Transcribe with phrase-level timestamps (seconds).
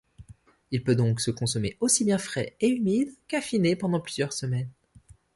[0.71, 4.71] Il peut donc se consommer aussi bien frais et humide qu'affiné pendant plusieurs semaines.